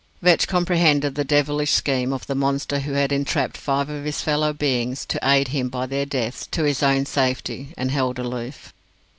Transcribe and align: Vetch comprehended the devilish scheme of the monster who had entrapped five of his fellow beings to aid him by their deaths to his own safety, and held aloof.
Vetch 0.23 0.47
comprehended 0.47 1.13
the 1.13 1.23
devilish 1.23 1.69
scheme 1.73 2.11
of 2.11 2.25
the 2.25 2.33
monster 2.33 2.79
who 2.79 2.93
had 2.93 3.11
entrapped 3.11 3.55
five 3.55 3.87
of 3.87 4.03
his 4.03 4.19
fellow 4.19 4.51
beings 4.51 5.05
to 5.05 5.19
aid 5.21 5.49
him 5.49 5.69
by 5.69 5.85
their 5.85 6.07
deaths 6.07 6.47
to 6.49 6.63
his 6.63 6.81
own 6.81 7.05
safety, 7.05 7.71
and 7.77 7.91
held 7.91 8.17
aloof. 8.17 8.73